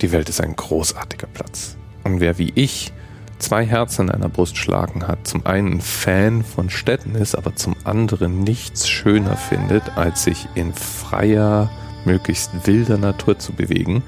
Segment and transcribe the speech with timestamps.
[0.00, 1.76] Die Welt ist ein großartiger Platz.
[2.02, 2.92] Und wer wie ich
[3.38, 7.76] zwei Herzen in einer Brust schlagen hat, zum einen Fan von Städten ist, aber zum
[7.84, 11.70] anderen nichts schöner findet, als sich in freier,
[12.04, 14.02] möglichst wilder Natur zu bewegen,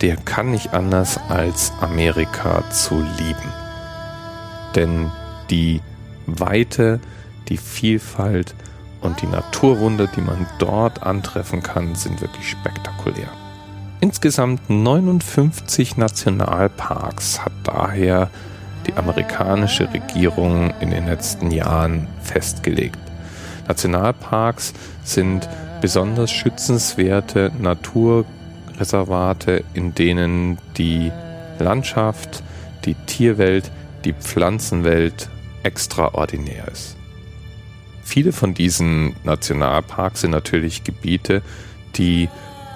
[0.00, 3.52] der kann nicht anders als Amerika zu lieben.
[4.74, 5.10] Denn
[5.50, 5.80] die
[6.26, 7.00] Weite,
[7.48, 8.54] die Vielfalt
[9.00, 13.28] und die Naturwunder, die man dort antreffen kann, sind wirklich spektakulär.
[14.02, 18.30] Insgesamt 59 Nationalparks hat daher
[18.84, 22.98] die amerikanische Regierung in den letzten Jahren festgelegt.
[23.68, 24.72] Nationalparks
[25.04, 25.48] sind
[25.80, 31.12] besonders schützenswerte Naturreservate, in denen die
[31.60, 32.42] Landschaft,
[32.84, 33.70] die Tierwelt,
[34.04, 35.28] die Pflanzenwelt
[35.62, 36.96] extraordinär ist.
[38.02, 41.40] Viele von diesen Nationalparks sind natürlich Gebiete,
[41.94, 42.28] die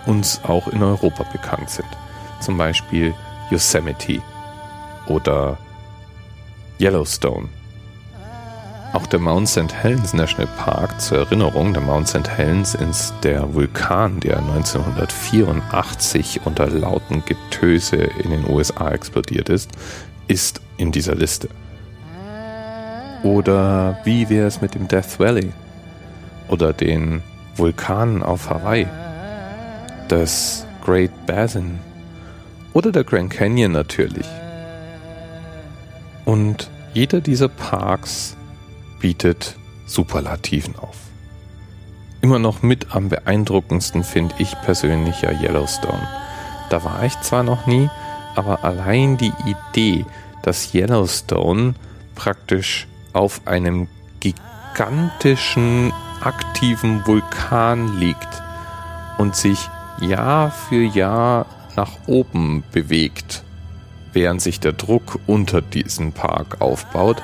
[0.07, 1.89] uns auch in Europa bekannt sind.
[2.41, 3.15] Zum Beispiel
[3.51, 4.23] Yosemite
[5.09, 5.59] oder
[6.81, 7.49] Yellowstone.
[8.93, 9.75] Auch der Mount St.
[9.75, 12.29] Helens National Park zur Erinnerung, der Mount St.
[12.29, 19.71] Helens ist der Vulkan, der 1984 unter lauten Getöse in den USA explodiert ist,
[20.29, 21.49] ist in dieser Liste.
[23.23, 25.53] Oder wie wäre es mit dem Death Valley?
[26.49, 27.23] Oder den
[27.57, 28.87] Vulkanen auf Hawaii?
[30.09, 31.79] Das Great Basin
[32.73, 34.27] oder der Grand Canyon natürlich.
[36.25, 38.37] Und jeder dieser Parks
[39.01, 40.97] bietet Superlativen auf.
[42.21, 46.09] Immer noch mit am beeindruckendsten finde ich persönlich ja Yellowstone.
[46.71, 47.89] Da war ich zwar noch nie,
[48.35, 50.05] aber allein die Idee,
[50.43, 51.75] dass Yellowstone
[52.15, 53.89] praktisch auf einem
[54.21, 58.43] gigantischen aktiven Vulkan liegt
[59.19, 59.69] und sich
[60.01, 63.43] Jahr für Jahr nach oben bewegt,
[64.13, 67.23] während sich der Druck unter diesem Park aufbaut,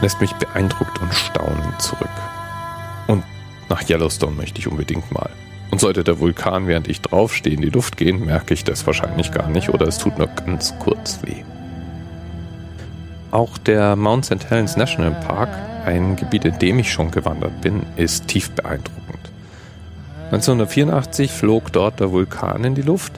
[0.00, 2.08] lässt mich beeindruckt und staunend zurück.
[3.06, 3.24] Und
[3.68, 5.30] nach Yellowstone möchte ich unbedingt mal.
[5.70, 9.32] Und sollte der Vulkan, während ich draufstehe, in die Luft gehen, merke ich das wahrscheinlich
[9.32, 11.44] gar nicht oder es tut nur ganz kurz weh.
[13.30, 14.48] Auch der Mount St.
[14.48, 15.50] Helens National Park,
[15.84, 19.07] ein Gebiet, in dem ich schon gewandert bin, ist tief beeindruckend.
[20.30, 23.12] 1984 flog dort der Vulkan in die Luft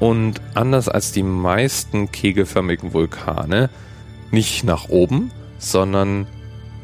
[0.00, 3.70] und anders als die meisten kegelförmigen Vulkane
[4.30, 6.26] nicht nach oben, sondern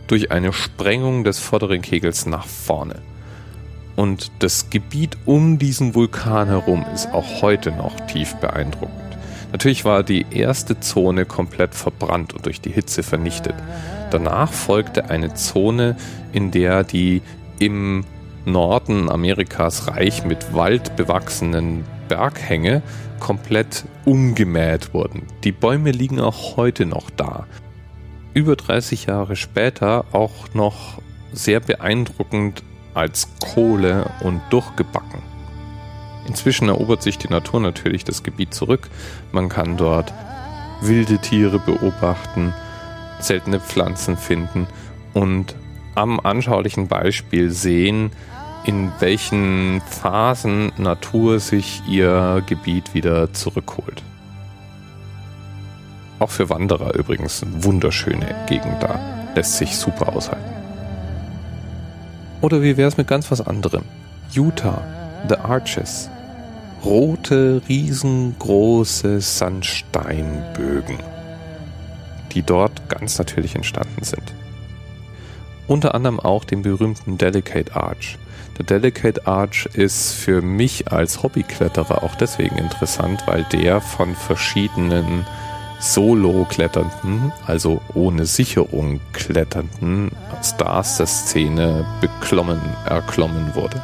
[0.06, 3.02] durch eine Sprengung des vorderen Kegels nach vorne.
[3.94, 9.18] Und das Gebiet um diesen Vulkan herum ist auch heute noch tief beeindruckend.
[9.52, 13.54] Natürlich war die erste Zone komplett verbrannt und durch die Hitze vernichtet.
[14.10, 15.96] Danach folgte eine Zone,
[16.32, 17.20] in der die
[17.58, 18.04] im
[18.44, 22.82] Norden Amerikas reich mit Wald bewachsenen Berghänge
[23.20, 25.24] komplett umgemäht wurden.
[25.44, 27.46] Die Bäume liegen auch heute noch da.
[28.34, 31.00] Über 30 Jahre später auch noch
[31.32, 32.62] sehr beeindruckend
[32.94, 35.22] als Kohle und durchgebacken.
[36.26, 38.88] Inzwischen erobert sich die Natur natürlich das Gebiet zurück.
[39.32, 40.12] Man kann dort
[40.82, 42.52] wilde Tiere beobachten,
[43.20, 44.66] seltene Pflanzen finden
[45.14, 45.54] und
[45.98, 48.12] am anschaulichen Beispiel sehen,
[48.64, 54.02] in welchen Phasen Natur sich ihr Gebiet wieder zurückholt.
[56.18, 58.98] Auch für Wanderer übrigens wunderschöne Gegend da.
[59.34, 60.52] Lässt sich super aushalten.
[62.40, 63.82] Oder wie wäre es mit ganz was anderem?
[64.30, 64.82] Utah,
[65.28, 66.10] The Arches.
[66.84, 70.98] Rote, riesengroße Sandsteinbögen,
[72.32, 74.37] die dort ganz natürlich entstanden sind.
[75.68, 78.18] Unter anderem auch den berühmten Delicate Arch,
[78.58, 85.24] der Delicate Arch ist für mich als Hobbykletterer auch deswegen interessant, weil der von verschiedenen
[85.78, 90.10] Solo-Kletternden, also ohne Sicherung kletternden
[90.42, 93.80] Stars der Szene beklommen, erklommen wurde.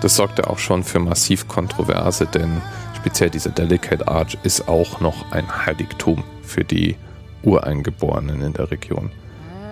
[0.00, 2.62] Das sorgte auch schon für massiv Kontroverse, denn
[2.96, 6.96] speziell dieser Delicate Arch ist auch noch ein Heiligtum für die
[7.42, 9.10] Ureingeborenen in der Region.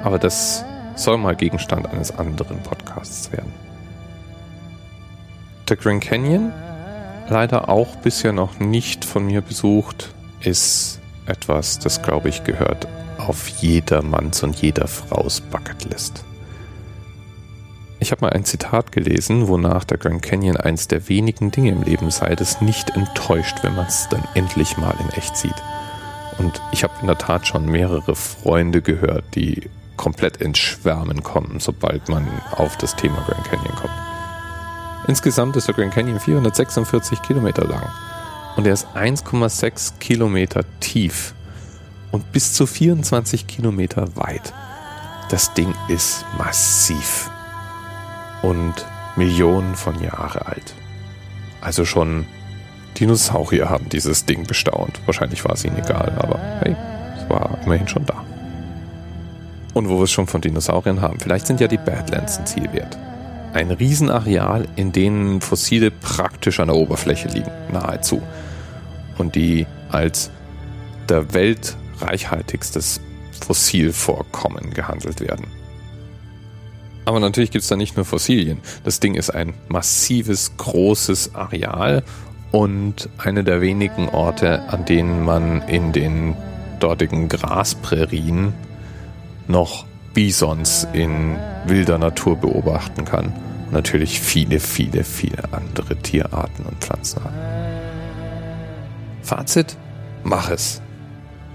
[0.05, 0.63] Aber das
[1.03, 3.53] soll mal Gegenstand eines anderen Podcasts werden.
[5.69, 6.53] Der Grand Canyon,
[7.29, 12.89] leider auch bisher noch nicht von mir besucht, ist etwas, das glaube ich gehört
[13.19, 16.25] auf jeder Manns und jeder Fraus Bucketlist.
[18.01, 21.83] Ich habe mal ein Zitat gelesen, wonach der Grand Canyon eins der wenigen Dinge im
[21.83, 25.55] Leben sei, das nicht enttäuscht, wenn man es dann endlich mal in echt sieht.
[26.39, 29.69] Und ich habe in der Tat schon mehrere Freunde gehört, die
[30.01, 33.93] komplett ins Schwärmen kommen, sobald man auf das Thema Grand Canyon kommt.
[35.07, 37.87] Insgesamt ist der Grand Canyon 446 Kilometer lang
[38.57, 41.35] und er ist 1,6 Kilometer tief
[42.13, 44.55] und bis zu 24 Kilometer weit.
[45.29, 47.31] Das Ding ist massiv
[48.41, 48.73] und
[49.17, 50.75] Millionen von Jahre alt.
[51.61, 52.25] Also schon
[52.99, 54.99] Dinosaurier haben dieses Ding bestaunt.
[55.05, 56.75] Wahrscheinlich war es ihnen egal, aber hey,
[57.19, 58.25] es war immerhin schon da.
[59.75, 62.73] Und wo wir es schon von Dinosauriern haben, vielleicht sind ja die Badlands ein Ziel
[62.73, 62.99] wert.
[63.53, 68.23] Ein Riesenareal, in dem Fossile praktisch an der Oberfläche liegen, nahezu.
[69.19, 70.31] Und die als
[71.09, 73.01] der weltreichhaltigstes
[73.45, 75.47] Fossilvorkommen gehandelt werden.
[77.05, 78.61] Aber natürlich gibt es da nicht nur Fossilien.
[78.85, 82.05] Das Ding ist ein massives, großes Areal
[82.53, 86.37] und eine der wenigen Orte, an denen man in den
[86.79, 88.53] dortigen Grasprärien
[89.51, 91.37] noch Bisons in
[91.67, 93.33] wilder Natur beobachten kann.
[93.71, 97.39] Natürlich viele, viele, viele andere Tierarten und Pflanzenarten.
[99.23, 99.77] Fazit?
[100.25, 100.83] Mach es.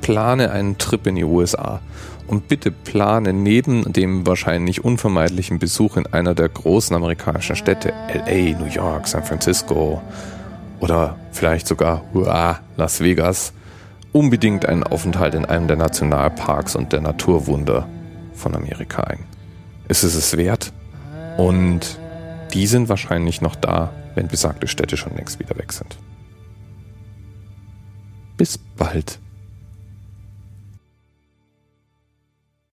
[0.01, 1.81] Plane einen Trip in die USA
[2.27, 8.57] und bitte plane neben dem wahrscheinlich unvermeidlichen Besuch in einer der großen amerikanischen Städte, LA,
[8.57, 10.01] New York, San Francisco
[10.79, 13.53] oder vielleicht sogar uah, Las Vegas,
[14.15, 17.85] unbedingt einen Aufenthalt in einem der Nationalparks und der Naturwunder
[18.33, 19.25] von Amerika ein.
[19.89, 20.71] Ist es es wert?
[21.35, 21.99] Und
[22.53, 25.97] die sind wahrscheinlich noch da, wenn besagte Städte schon längst wieder weg sind.
[28.37, 29.19] Bis bald.